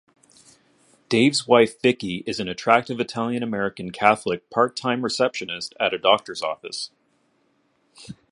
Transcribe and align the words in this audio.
Dave's 1.09 1.47
wife 1.47 1.79
Vicky 1.79 2.23
is 2.25 2.39
an 2.39 2.47
attractive 2.49 2.99
Italian-American 2.99 3.91
Catholic 3.91 4.49
part-time 4.49 5.03
receptionist 5.03 5.75
at 5.79 5.93
a 5.93 5.99
Doctors' 5.99 6.41
office. 6.41 6.89